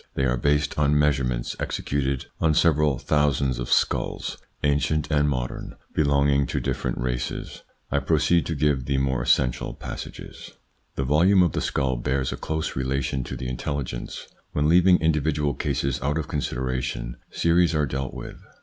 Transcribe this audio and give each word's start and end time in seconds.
They 0.15 0.25
are 0.25 0.35
based 0.35 0.79
on 0.79 0.97
measurements 0.97 1.55
executed 1.59 2.25
on 2.39 2.55
several 2.55 2.97
thousands 2.97 3.59
of 3.59 3.71
skulls, 3.71 4.39
ancient 4.63 5.11
and 5.11 5.29
modern, 5.29 5.75
belonging 5.93 6.47
to 6.47 6.59
different 6.59 6.97
48 6.97 7.13
THE 7.13 7.19
PSYCHOLOGY 7.19 7.35
OF 7.35 7.43
PEOPLES: 7.43 7.61
races. 7.61 7.91
I 7.91 7.99
proceed 8.07 8.45
to 8.47 8.55
give 8.55 8.85
the 8.85 8.97
more 8.97 9.21
essential 9.21 9.75
pas 9.75 10.01
sages: 10.01 10.53
The 10.95 11.03
volume 11.03 11.43
of 11.43 11.51
the 11.51 11.61
skull 11.61 11.97
bears 11.97 12.31
a 12.31 12.37
close 12.37 12.75
relation 12.75 13.23
to 13.25 13.37
the 13.37 13.47
intelligence, 13.47 14.27
when, 14.53 14.67
leaving 14.67 14.97
individual 14.99 15.53
cases 15.53 16.01
out 16.01 16.17
of 16.17 16.27
consideration, 16.27 17.17
series 17.29 17.75
are 17.75 17.85
dealt 17.85 18.15
with. 18.15 18.37